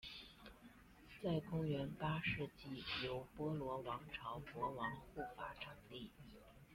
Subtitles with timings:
[1.21, 6.09] 在公元八世纪由波罗王朝国王护法成立。